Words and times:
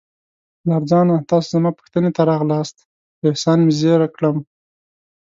پلار 0.61 0.83
جانه، 0.89 1.15
تاسو 1.29 1.47
زما 1.55 1.71
پوښتنې 1.79 2.09
ته 2.15 2.21
راغلاست، 2.31 2.77
په 3.17 3.23
احسان 3.31 3.59
مې 3.65 3.73
زیر 3.79 4.01
کړم. 4.15 4.37